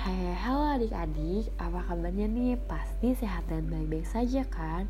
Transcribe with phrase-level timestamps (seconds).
[0.00, 2.56] Hai, halo adik-adik, apa kabarnya nih?
[2.64, 4.88] Pasti sehat dan baik-baik saja kan?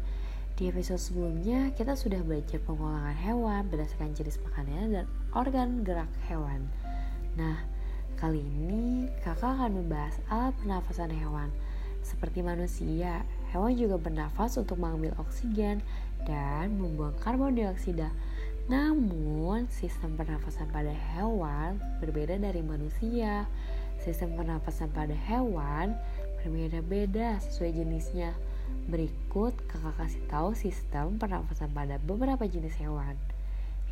[0.54, 6.70] Di episode sebelumnya, kita sudah belajar pengulangan hewan berdasarkan jenis makanannya dan organ gerak hewan.
[7.34, 7.58] Nah,
[8.22, 11.50] kali ini kakak akan membahas alat pernafasan hewan.
[12.06, 15.82] Seperti manusia, hewan juga bernafas untuk mengambil oksigen
[16.22, 18.14] dan membuang karbon dioksida.
[18.70, 23.50] Namun, sistem pernafasan pada hewan berbeda dari manusia.
[24.00, 25.92] Sistem pernapasan pada hewan
[26.40, 28.32] berbeda-beda sesuai jenisnya.
[28.88, 33.12] Berikut kakak kasih tahu sistem pernapasan pada beberapa jenis hewan.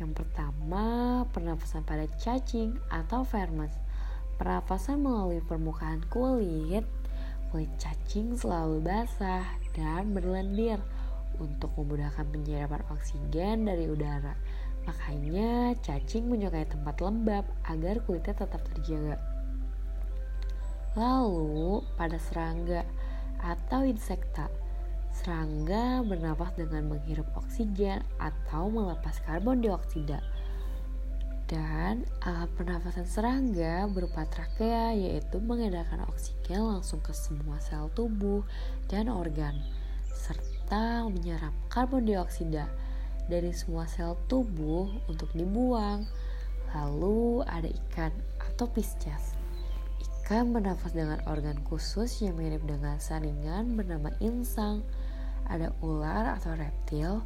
[0.01, 3.69] Yang pertama, pernapasan pada cacing atau vermes.
[4.41, 6.89] Pernapasan melalui permukaan kulit.
[7.53, 9.45] Kulit cacing selalu basah
[9.77, 10.81] dan berlendir
[11.37, 14.33] untuk memudahkan penyerapan oksigen dari udara.
[14.89, 19.28] Makanya cacing menyukai tempat lembab agar kulitnya tetap terjaga.
[20.97, 22.81] Lalu pada serangga
[23.37, 24.49] atau insekta,
[25.13, 30.17] serangga bernapas dengan menghirup oksigen atau melepas karbon dioksida.
[31.49, 38.45] Dan alat pernafasan serangga berupa trakea yaitu mengedarkan oksigen langsung ke semua sel tubuh
[38.85, 39.57] dan organ
[40.13, 42.69] serta menyerap karbon dioksida
[43.25, 46.05] dari semua sel tubuh untuk dibuang.
[46.69, 49.38] Lalu ada ikan atau pisces
[50.29, 54.85] Ikan bernafas dengan organ khusus yang mirip dengan saringan bernama insang.
[55.49, 57.25] Ada ular atau reptil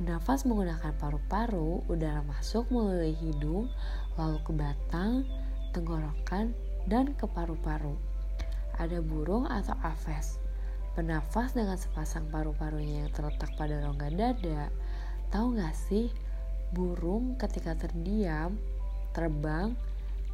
[0.00, 3.68] bernafas menggunakan paru-paru, udara masuk melalui hidung,
[4.16, 5.28] lalu ke batang,
[5.76, 6.56] tenggorokan,
[6.88, 7.92] dan ke paru-paru.
[8.80, 10.40] Ada burung atau aves,
[10.96, 14.72] bernafas dengan sepasang paru-parunya yang terletak pada rongga dada.
[15.28, 16.08] Tahu gak sih,
[16.72, 18.56] burung ketika terdiam,
[19.12, 19.76] terbang,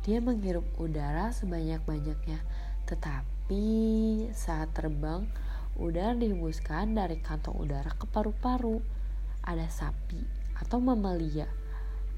[0.05, 2.44] dia menghirup udara sebanyak-banyaknya,
[2.84, 3.64] tetapi
[4.36, 5.24] saat terbang,
[5.80, 8.84] udara dihembuskan dari kantong udara ke paru-paru.
[9.41, 10.20] Ada sapi
[10.61, 11.48] atau mamalia.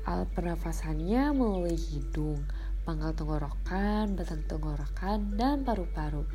[0.03, 2.43] Alat pernafasannya melalui hidung,
[2.83, 6.27] pangkal tenggorokan, batang tenggorokan, dan paru-paru.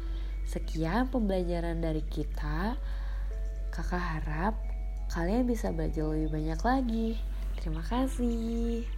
[0.47, 2.75] Sekian pembelajaran dari kita.
[3.71, 4.55] Kakak harap
[5.11, 7.09] kalian bisa belajar lebih banyak lagi.
[7.55, 8.91] Terima kasih.